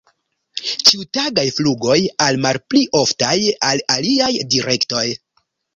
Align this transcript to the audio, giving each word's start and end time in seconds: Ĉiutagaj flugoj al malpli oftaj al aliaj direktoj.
Ĉiutagaj 0.89 1.43
flugoj 1.59 1.99
al 2.27 2.41
malpli 2.47 2.83
oftaj 3.03 3.37
al 3.71 3.87
aliaj 3.99 4.33
direktoj. 4.57 5.07